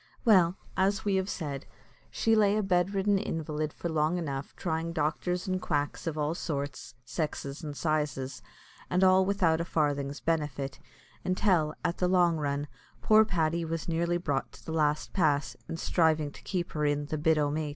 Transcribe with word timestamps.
Well, 0.25 0.57
as 0.75 1.05
we 1.05 1.17
have 1.17 1.29
said, 1.29 1.67
she 2.09 2.35
lay 2.35 2.57
a 2.57 2.63
bedridden 2.63 3.19
invalid 3.19 3.71
for 3.71 3.87
long 3.87 4.17
enough, 4.17 4.55
trying 4.55 4.93
doctors 4.93 5.47
and 5.47 5.61
quacks 5.61 6.07
of 6.07 6.17
all 6.17 6.33
sorts, 6.33 6.95
sexes, 7.05 7.63
and 7.63 7.77
sizes, 7.77 8.41
and 8.89 9.03
all 9.03 9.23
without 9.23 9.61
a 9.61 9.63
farthing's 9.63 10.19
benefit, 10.19 10.79
until, 11.23 11.75
at 11.85 11.99
the 11.99 12.07
long 12.07 12.37
run, 12.37 12.67
poor 13.03 13.23
Paddy 13.23 13.63
was 13.63 13.87
nearly 13.87 14.17
brought 14.17 14.51
to 14.53 14.65
the 14.65 14.71
last 14.73 15.13
pass, 15.13 15.55
in 15.69 15.77
striving 15.77 16.31
to 16.31 16.41
keep 16.41 16.71
her 16.71 16.83
in 16.83 17.05
"the 17.05 17.17
bit 17.19 17.37
o' 17.37 17.51
mait." 17.51 17.69